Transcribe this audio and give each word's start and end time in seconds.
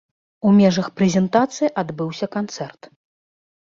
У 0.47 0.53
межах 0.59 0.87
прэзентацыі 1.03 1.71
адбыўся 1.85 2.33
канцэрт. 2.41 2.95